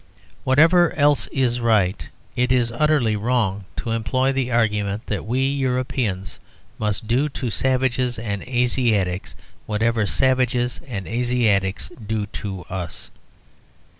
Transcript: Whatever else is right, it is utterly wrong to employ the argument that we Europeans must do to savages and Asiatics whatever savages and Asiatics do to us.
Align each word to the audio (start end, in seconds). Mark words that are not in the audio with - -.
Whatever 0.43 0.93
else 0.95 1.27
is 1.27 1.59
right, 1.59 2.09
it 2.35 2.51
is 2.51 2.71
utterly 2.71 3.15
wrong 3.15 3.65
to 3.75 3.91
employ 3.91 4.31
the 4.31 4.51
argument 4.51 5.05
that 5.05 5.27
we 5.27 5.41
Europeans 5.47 6.39
must 6.79 7.05
do 7.05 7.29
to 7.29 7.51
savages 7.51 8.17
and 8.17 8.41
Asiatics 8.41 9.35
whatever 9.67 10.07
savages 10.07 10.81
and 10.87 11.05
Asiatics 11.07 11.91
do 12.03 12.25
to 12.25 12.63
us. 12.63 13.11